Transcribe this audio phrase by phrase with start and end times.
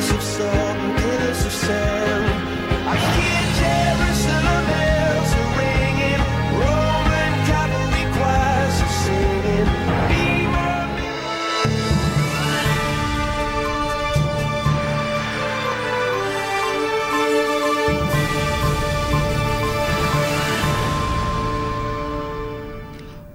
[0.00, 0.67] tears have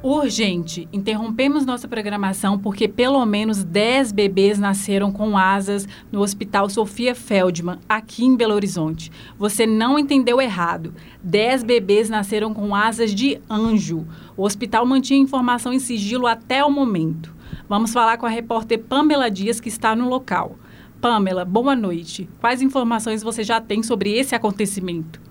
[0.04, 7.16] Urgente, interrompemos nossa programação porque pelo menos 10 bebês nasceram com asas no Hospital Sofia
[7.16, 9.10] Feldman, aqui em Belo Horizonte.
[9.40, 10.94] Você não entendeu errado.
[11.24, 14.06] 10 bebês nasceram com asas de anjo.
[14.36, 17.34] O hospital mantinha informação em sigilo até o momento.
[17.70, 20.58] Vamos falar com a repórter Pamela Dias, que está no local.
[21.00, 22.30] Pamela, boa noite.
[22.42, 25.22] Quais informações você já tem sobre esse acontecimento?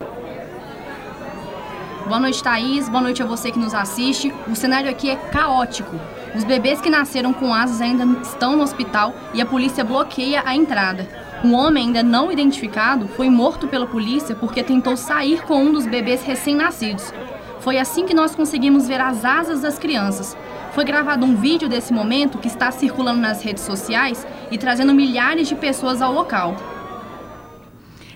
[2.06, 2.88] Boa noite, Thaís.
[2.88, 4.34] Boa noite a você que nos assiste.
[4.50, 5.98] O cenário aqui é caótico.
[6.34, 10.54] Os bebês que nasceram com asas ainda estão no hospital e a polícia bloqueia a
[10.54, 11.06] entrada.
[11.44, 15.86] Um homem ainda não identificado foi morto pela polícia porque tentou sair com um dos
[15.86, 17.12] bebês recém-nascidos.
[17.60, 20.36] Foi assim que nós conseguimos ver as asas das crianças.
[20.72, 25.48] Foi gravado um vídeo desse momento que está circulando nas redes sociais e trazendo milhares
[25.48, 26.71] de pessoas ao local.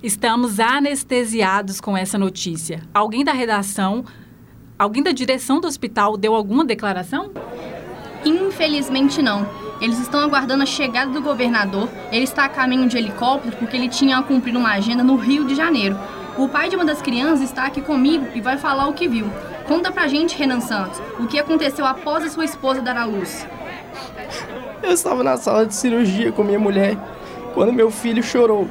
[0.07, 2.81] Estamos anestesiados com essa notícia.
[2.95, 4.05] Alguém da redação,
[4.79, 7.33] alguém da direção do hospital deu alguma declaração?
[8.25, 9.45] Infelizmente não.
[9.81, 11.89] Eles estão aguardando a chegada do governador.
[12.13, 15.45] Ele está a caminho de helicóptero porque ele tinha a cumprir uma agenda no Rio
[15.45, 15.99] de Janeiro.
[16.39, 19.29] O pai de uma das crianças está aqui comigo e vai falar o que viu.
[19.67, 23.45] Conta pra gente, Renan Santos, o que aconteceu após a sua esposa dar à luz.
[24.85, 26.97] Eu estava na sala de cirurgia com minha mulher
[27.55, 28.69] quando meu filho chorou.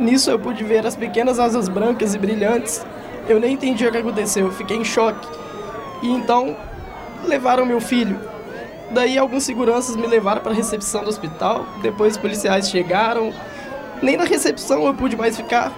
[0.00, 2.84] Nisso eu pude ver as pequenas asas brancas e brilhantes.
[3.28, 5.28] Eu nem entendi o que aconteceu, eu fiquei em choque.
[6.02, 6.56] E então
[7.22, 8.18] levaram meu filho.
[8.90, 11.66] Daí alguns seguranças me levaram para a recepção do hospital.
[11.82, 13.30] Depois os policiais chegaram.
[14.02, 15.70] Nem na recepção eu pude mais ficar.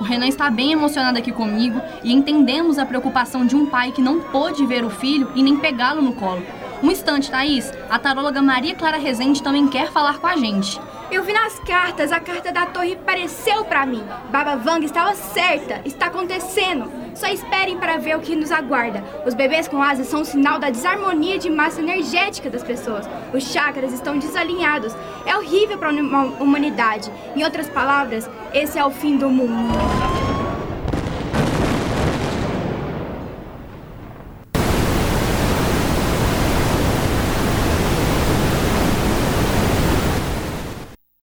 [0.00, 4.02] O Renan está bem emocionado aqui comigo e entendemos a preocupação de um pai que
[4.02, 6.42] não pôde ver o filho e nem pegá-lo no colo.
[6.82, 7.72] Um instante, Thaís.
[7.88, 10.80] A taróloga Maria Clara Rezende também quer falar com a gente.
[11.10, 14.04] Eu vi nas cartas, a carta da torre pareceu para mim.
[14.30, 16.90] Baba Vanga estava certa, está acontecendo.
[17.14, 19.02] Só esperem para ver o que nos aguarda.
[19.24, 23.08] Os bebês com asas são um sinal da desarmonia de massa energética das pessoas.
[23.32, 24.94] Os chakras estão desalinhados.
[25.24, 27.10] É horrível para a humanidade.
[27.34, 30.25] Em outras palavras, esse é o fim do mundo.